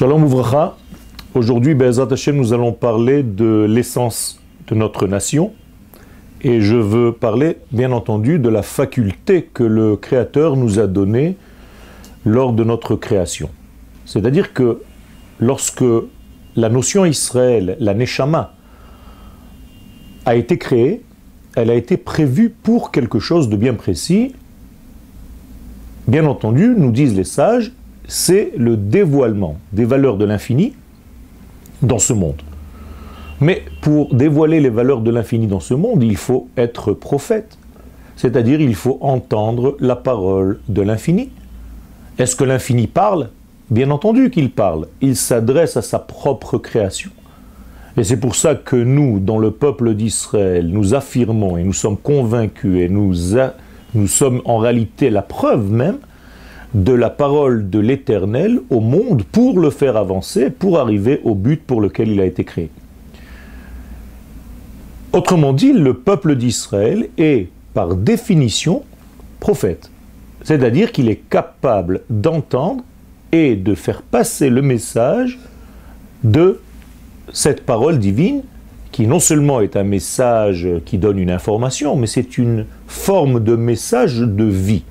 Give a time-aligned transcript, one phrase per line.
[0.00, 0.78] Shalom Ouvracha.
[1.34, 5.52] Aujourd'hui, Hashem, nous allons parler de l'essence de notre nation.
[6.40, 11.36] Et je veux parler, bien entendu, de la faculté que le Créateur nous a donnée
[12.24, 13.50] lors de notre création.
[14.06, 14.80] C'est-à-dire que
[15.38, 15.84] lorsque
[16.56, 18.54] la notion Israël, la Neshama,
[20.24, 21.02] a été créée,
[21.56, 24.34] elle a été prévue pour quelque chose de bien précis.
[26.08, 27.72] Bien entendu, nous disent les sages,
[28.10, 30.74] c'est le dévoilement des valeurs de l'infini
[31.80, 32.42] dans ce monde.
[33.40, 37.56] Mais pour dévoiler les valeurs de l'infini dans ce monde, il faut être prophète.
[38.16, 41.30] C'est-à-dire il faut entendre la parole de l'infini.
[42.18, 43.28] Est-ce que l'infini parle?
[43.70, 44.88] Bien entendu qu'il parle.
[45.00, 47.12] Il s'adresse à sa propre création.
[47.96, 51.96] Et c'est pour ça que nous, dans le peuple d'Israël, nous affirmons et nous sommes
[51.96, 53.14] convaincus et nous,
[54.08, 55.98] sommes en réalité la preuve même
[56.74, 61.62] de la parole de l'Éternel au monde pour le faire avancer, pour arriver au but
[61.62, 62.70] pour lequel il a été créé.
[65.12, 68.84] Autrement dit, le peuple d'Israël est par définition
[69.40, 69.90] prophète.
[70.42, 72.84] C'est-à-dire qu'il est capable d'entendre
[73.32, 75.38] et de faire passer le message
[76.22, 76.60] de
[77.32, 78.42] cette parole divine
[78.92, 83.54] qui non seulement est un message qui donne une information, mais c'est une forme de
[83.54, 84.82] message de vie.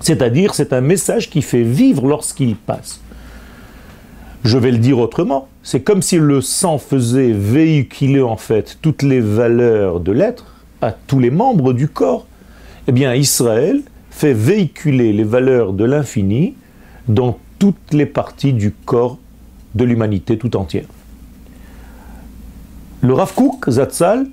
[0.00, 3.00] C'est-à-dire c'est un message qui fait vivre lorsqu'il passe.
[4.44, 9.02] Je vais le dire autrement, c'est comme si le sang faisait véhiculer en fait toutes
[9.02, 10.46] les valeurs de l'être
[10.80, 12.26] à tous les membres du corps.
[12.86, 16.54] Eh bien Israël fait véhiculer les valeurs de l'infini
[17.08, 19.18] dans toutes les parties du corps
[19.74, 20.86] de l'humanité tout entière.
[23.00, 24.26] Le Rav Kook Zatzal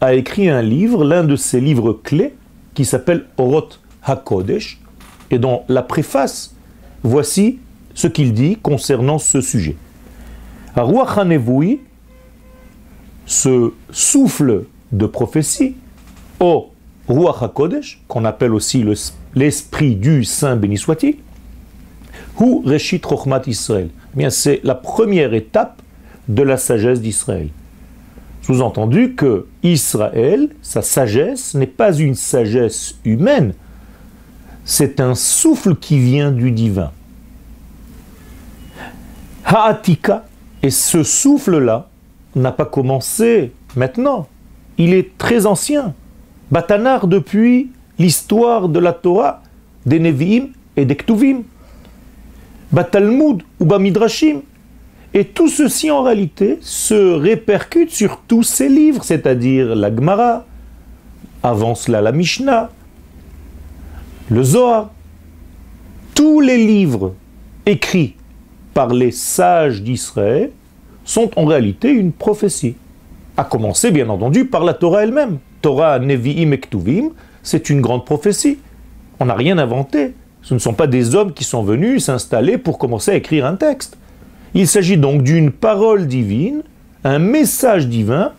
[0.00, 2.34] a écrit un livre, l'un de ses livres clés,
[2.74, 4.80] qui s'appelle Oroth HaKodesh,
[5.30, 6.54] et dans la préface,
[7.02, 7.58] voici
[7.94, 9.76] ce qu'il dit concernant ce sujet.
[10.76, 11.80] Ruach HaNevoui,
[13.24, 15.76] ce souffle de prophétie,
[16.40, 16.70] au
[17.08, 18.84] Ruach HaKodesh, qu'on appelle aussi
[19.34, 21.16] l'esprit du Saint béni soit-il,
[22.38, 23.88] ou Reshit Rochmat Israël.
[24.18, 25.82] Eh c'est la première étape
[26.28, 27.48] de la sagesse d'Israël.
[28.42, 33.54] Sous-entendu que Israël, sa sagesse, n'est pas une sagesse humaine,
[34.66, 36.90] c'est un souffle qui vient du divin.
[39.44, 40.24] Haatika,
[40.62, 41.88] et ce souffle-là
[42.34, 44.26] n'a pas commencé maintenant,
[44.76, 45.94] il est très ancien.
[46.50, 49.42] Batanar depuis l'histoire de la Torah,
[49.86, 51.42] des Nevi'im et des Ktuvim.
[52.72, 54.40] Batalmud ou Bamidrashim,
[55.14, 60.44] et tout ceci en réalité se répercute sur tous ces livres, c'est-à-dire la Gemara,
[61.44, 62.70] avant cela la Mishnah,
[64.28, 64.90] le Zohar.
[66.14, 67.14] Tous les livres
[67.64, 68.14] écrits
[68.74, 70.50] par les sages d'Israël
[71.04, 72.74] sont en réalité une prophétie.
[73.36, 75.38] À commencer bien entendu par la Torah elle-même.
[75.62, 77.10] Torah, Nevi'im et Ktuvim,
[77.42, 78.58] c'est une grande prophétie.
[79.20, 80.14] On n'a rien inventé.
[80.42, 83.56] Ce ne sont pas des hommes qui sont venus s'installer pour commencer à écrire un
[83.56, 83.96] texte.
[84.54, 86.62] Il s'agit donc d'une parole divine,
[87.04, 88.32] un message divin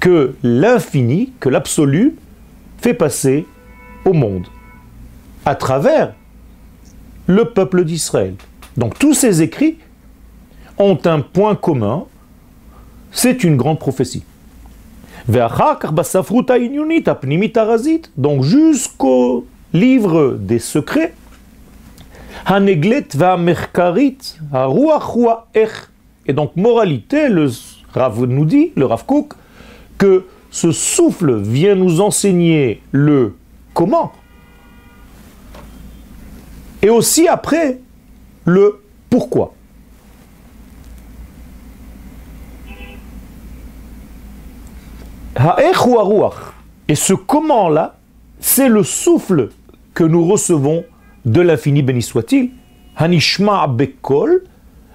[0.00, 2.14] que l'infini, que l'absolu
[2.80, 3.46] fait passer
[4.04, 4.46] au monde
[5.48, 6.12] à travers
[7.26, 8.34] le peuple d'Israël.
[8.76, 9.78] Donc tous ces écrits
[10.76, 12.04] ont un point commun,
[13.10, 14.24] c'est une grande prophétie.
[18.16, 21.14] Donc jusqu'au livre des secrets,
[26.26, 27.50] et donc, moralité, le
[27.94, 29.32] Rav nous dit, le Rav Kook,
[29.96, 33.34] que ce souffle vient nous enseigner le
[33.74, 34.12] comment.
[36.82, 37.78] Et aussi après,
[38.44, 38.80] le
[39.10, 39.54] pourquoi.
[46.88, 47.96] Et ce comment-là,
[48.40, 49.50] c'est le souffle
[49.94, 50.84] que nous recevons
[51.24, 52.50] de l'infini béni soit-il,
[52.96, 54.44] Hanishma Bekol,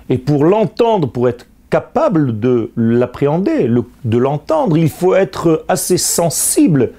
[0.09, 3.69] et pour l'entendre, pour être capable de l'appréhender,
[4.03, 6.91] de l'entendre, il faut être assez sensible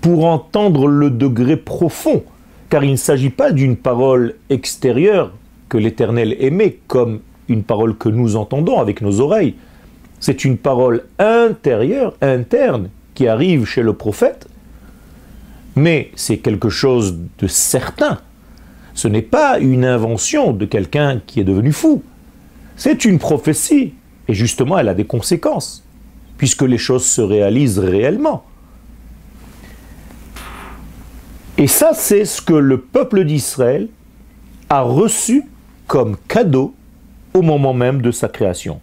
[0.00, 2.22] pour entendre le degré profond,
[2.72, 5.32] car il ne s'agit pas d'une parole extérieure
[5.68, 7.20] que l'Éternel aimait comme
[7.50, 9.56] une parole que nous entendons avec nos oreilles.
[10.20, 14.48] C'est une parole intérieure, interne, qui arrive chez le prophète,
[15.76, 18.20] mais c'est quelque chose de certain
[18.94, 22.02] ce n'est pas une invention de quelqu'un qui est devenu fou.
[22.76, 23.92] C'est une prophétie.
[24.28, 25.84] Et justement, elle a des conséquences,
[26.38, 28.44] puisque les choses se réalisent réellement.
[31.62, 33.86] Et ça, c'est ce que le peuple d'Israël
[34.68, 35.44] a reçu
[35.86, 36.74] comme cadeau
[37.34, 38.80] au moment même de sa création.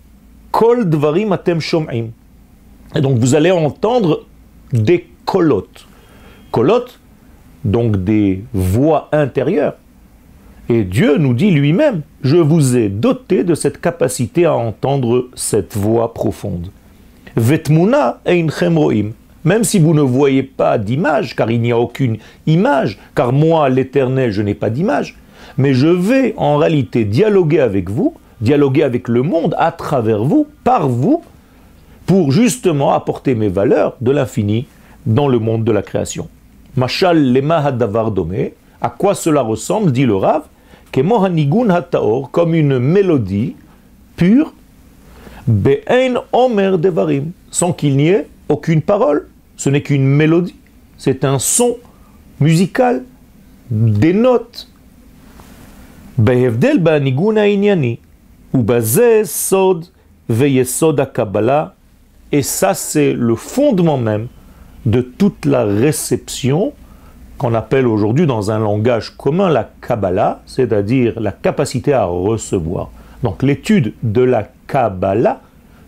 [0.52, 2.12] Kol dvarim atem shom'im.
[2.96, 4.26] Et donc vous allez entendre
[4.72, 5.88] des kolotes.
[6.52, 7.02] Kolotes,
[7.66, 9.76] donc des voix intérieures.
[10.70, 15.76] Et Dieu nous dit lui-même, je vous ai doté de cette capacité à entendre cette
[15.76, 16.72] voix profonde.
[17.36, 19.12] Vetmuna einchem roim.
[19.46, 23.70] Même si vous ne voyez pas d'image, car il n'y a aucune image, car moi,
[23.70, 25.18] l'Éternel, je n'ai pas d'image,
[25.58, 30.48] mais je vais en réalité dialoguer avec vous, dialoguer avec le monde à travers vous,
[30.64, 31.24] par vous,
[32.06, 34.68] pour justement apporter mes valeurs de l'infini
[35.06, 36.28] dans le monde de la création.
[36.76, 38.12] Mashal lema hadavar
[38.82, 40.44] à quoi cela ressemble, dit le Rav,
[40.92, 43.56] que mohanigun hataor, comme une mélodie
[44.16, 44.54] pure,
[45.48, 50.55] be'ein omer devarim, sans qu'il n'y ait aucune parole, ce n'est qu'une mélodie,
[50.99, 51.77] c'est un son
[52.41, 53.03] musical,
[53.71, 54.69] des notes.
[56.19, 57.97] בהבדל בניגון הענייני,
[58.55, 59.87] ובזה סוד
[60.31, 61.67] ויסוד הקבלה,
[62.33, 64.29] et ça c'est le fondement même
[64.87, 66.73] de toute la réception
[67.39, 72.91] qu'on appelle aujourd'hui dans un langage commun la Kabbalah, c'est-à-dire la capacité à recevoir.
[73.23, 75.41] Donc l'étude de la Kabbalah,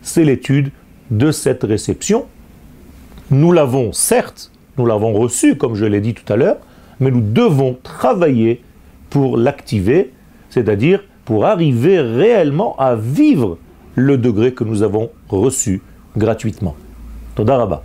[0.03, 0.71] c'est l'étude
[1.11, 2.27] de cette réception
[3.32, 6.58] nous l'avons certes, nous l'avons reçu, comme je l'ai dit tout à l'heure,
[7.00, 8.62] mais nous devons travailler
[9.10, 10.12] pour l'activer,
[10.50, 13.58] c'est-à-dire pour arriver réellement à vivre
[13.96, 15.82] le degré que nous avons reçu
[16.18, 16.76] gratuitement.
[17.36, 17.84] Todaraba.